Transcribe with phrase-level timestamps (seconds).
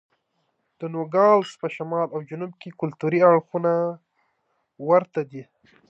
[0.79, 3.71] د نوګالس په شمال او جنوب کې کلتوري اړخونه
[4.89, 5.43] ورته دي.